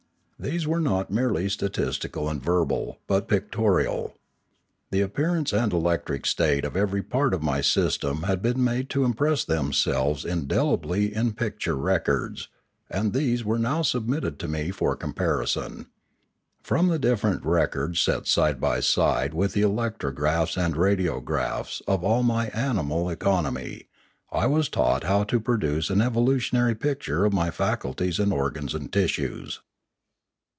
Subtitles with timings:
[0.43, 4.15] These were not merely statistical and verbal, but pictorial.
[4.89, 9.03] The appearance and electric state of every part of my system had been made to
[9.05, 12.47] impress them selves indelibly in picture records;
[12.89, 15.85] and these were now submitted to me for comparison.
[16.63, 22.03] From the dif ferent records set side by side with the electrographs and radiographs of
[22.03, 23.89] all my animal economy,
[24.29, 28.91] 1 was taught how to produce an evolutionary picture of my faculties and organs and
[28.91, 29.59] tissues.